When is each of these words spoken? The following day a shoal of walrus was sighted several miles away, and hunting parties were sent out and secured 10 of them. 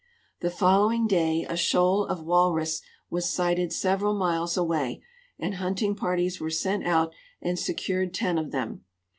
The 0.39 0.49
following 0.49 1.05
day 1.05 1.45
a 1.47 1.55
shoal 1.55 2.07
of 2.07 2.23
walrus 2.23 2.81
was 3.11 3.29
sighted 3.29 3.71
several 3.71 4.15
miles 4.15 4.57
away, 4.57 5.03
and 5.37 5.53
hunting 5.53 5.95
parties 5.95 6.39
were 6.39 6.49
sent 6.49 6.87
out 6.87 7.13
and 7.39 7.59
secured 7.59 8.11
10 8.11 8.39
of 8.39 8.49
them. 8.49 8.83